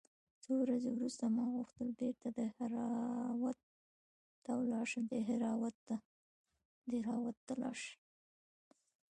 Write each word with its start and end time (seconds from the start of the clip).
څو 0.43 0.51
ورځې 0.63 0.89
وروسته 0.93 1.23
ما 1.35 1.45
غوښتل 1.55 1.89
بېرته 2.01 2.27
دهراوت 2.37 3.59
ته 4.43 4.51
ولاړ 4.59 4.87
سم. 7.77 7.89